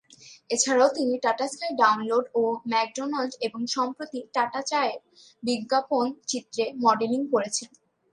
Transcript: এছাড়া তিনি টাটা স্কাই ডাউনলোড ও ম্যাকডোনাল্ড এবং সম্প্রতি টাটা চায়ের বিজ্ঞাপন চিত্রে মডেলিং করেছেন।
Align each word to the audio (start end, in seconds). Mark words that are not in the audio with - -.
এছাড়া 0.49 0.85
তিনি 0.95 1.13
টাটা 1.23 1.45
স্কাই 1.47 1.71
ডাউনলোড 1.81 2.25
ও 2.35 2.43
ম্যাকডোনাল্ড 2.71 3.33
এবং 3.47 3.61
সম্প্রতি 3.75 4.19
টাটা 4.35 4.61
চায়ের 4.69 4.99
বিজ্ঞাপন 5.43 6.05
চিত্রে 6.29 6.63
মডেলিং 6.83 7.21
করেছেন। 7.33 7.69